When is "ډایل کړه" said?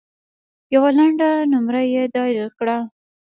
2.13-2.77